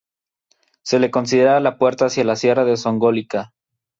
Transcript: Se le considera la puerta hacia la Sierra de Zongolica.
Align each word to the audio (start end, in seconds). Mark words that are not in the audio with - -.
Se 0.81 0.97
le 0.97 1.11
considera 1.11 1.59
la 1.59 1.77
puerta 1.77 2.05
hacia 2.07 2.23
la 2.23 2.35
Sierra 2.35 2.65
de 2.65 2.75
Zongolica. 2.75 3.53